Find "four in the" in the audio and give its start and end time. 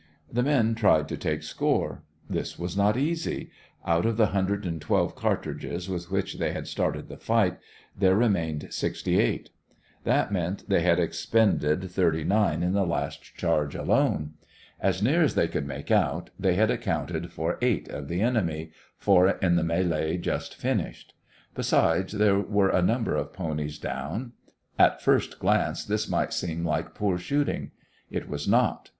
18.97-19.61